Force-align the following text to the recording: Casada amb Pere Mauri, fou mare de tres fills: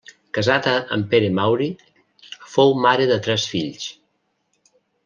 Casada 0.35 0.71
amb 0.95 1.05
Pere 1.11 1.27
Mauri, 1.41 1.67
fou 2.55 2.75
mare 2.87 3.09
de 3.13 3.21
tres 3.29 3.47
fills: 3.55 3.89